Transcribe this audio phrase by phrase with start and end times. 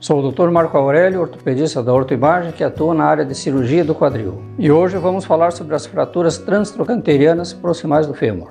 [0.00, 0.48] Sou o Dr.
[0.48, 4.42] Marco Aurélio, ortopedista da Ortoimagem, que atua na área de cirurgia do quadril.
[4.58, 8.48] E hoje vamos falar sobre as fraturas transtrocanterianas proximais do fêmur.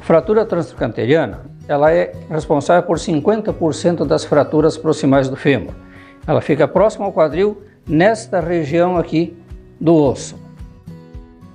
[0.00, 5.74] Fratura transtrocanteriana, ela é responsável por 50% das fraturas proximais do fêmur.
[6.26, 9.36] Ela fica próxima ao quadril, nesta região aqui
[9.78, 10.41] do osso.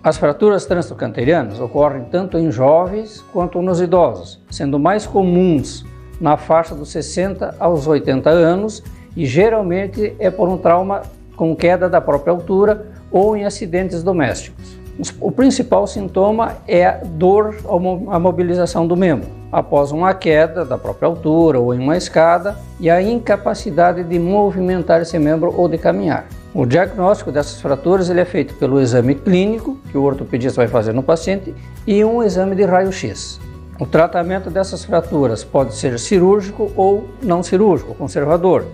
[0.08, 5.86] As fraturas transtrocanterianas ocorrem tanto em jovens quanto nos idosos, sendo mais comuns
[6.22, 8.82] na faixa dos 60 aos 80 anos
[9.18, 11.02] e geralmente é por um trauma
[11.36, 14.80] com queda da própria altura ou em acidentes domésticos.
[15.20, 20.78] O principal sintoma é a dor ou a mobilização do membro, após uma queda da
[20.78, 25.78] própria altura ou em uma escada e a incapacidade de movimentar esse membro ou de
[25.78, 26.30] caminhar.
[26.58, 30.92] O diagnóstico dessas fraturas ele é feito pelo exame clínico, que o ortopedista vai fazer
[30.92, 31.54] no paciente,
[31.86, 33.40] e um exame de raio-x.
[33.80, 38.66] O tratamento dessas fraturas pode ser cirúrgico ou não cirúrgico, conservador.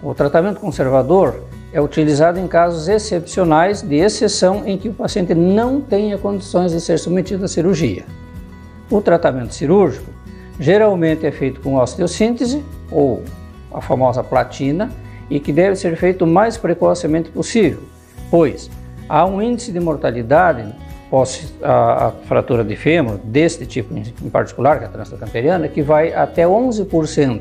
[0.00, 1.40] O tratamento conservador
[1.72, 6.80] é utilizado em casos excepcionais de exceção em que o paciente não tenha condições de
[6.80, 8.04] ser submetido à cirurgia.
[8.88, 10.08] O tratamento cirúrgico
[10.60, 13.24] geralmente é feito com osteossíntese ou
[13.72, 14.88] a famosa platina
[15.30, 17.80] e que deve ser feito o mais precocemente possível,
[18.30, 18.70] pois
[19.08, 20.74] há um índice de mortalidade
[21.10, 25.82] pós a, a fratura de fêmur, deste tipo em particular, que é a transcanteriana, que
[25.82, 27.40] vai até 11%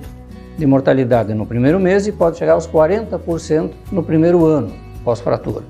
[0.58, 4.72] de mortalidade no primeiro mês e pode chegar aos 40% no primeiro ano
[5.04, 5.64] pós-fratura.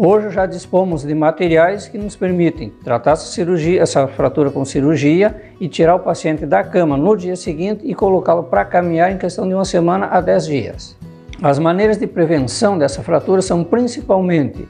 [0.00, 5.34] Hoje já dispomos de materiais que nos permitem tratar essa, cirurgia, essa fratura com cirurgia
[5.60, 9.48] e tirar o paciente da cama no dia seguinte e colocá-lo para caminhar em questão
[9.48, 10.97] de uma semana a 10 dias.
[11.40, 14.68] As maneiras de prevenção dessa fratura são principalmente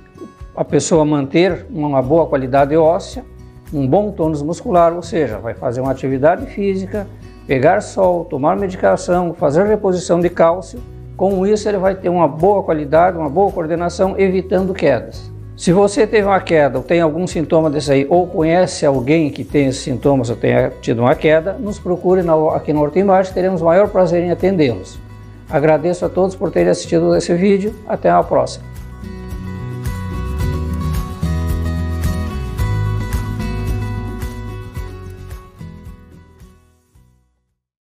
[0.55, 3.25] a pessoa manter uma boa qualidade óssea,
[3.73, 7.07] um bom tônus muscular, ou seja, vai fazer uma atividade física,
[7.47, 10.79] pegar sol, tomar medicação, fazer reposição de cálcio.
[11.17, 15.33] Com isso, ele vai ter uma boa qualidade, uma boa coordenação, evitando quedas.
[15.57, 19.43] Se você teve uma queda ou tem algum sintoma desse aí, ou conhece alguém que
[19.43, 22.23] tem esses sintomas ou tenha tido uma queda, nos procure
[22.55, 25.08] aqui no Horto Imagem, teremos o maior prazer em atendê-los.
[25.49, 27.75] Agradeço a todos por terem assistido esse vídeo.
[27.87, 28.78] Até a próxima.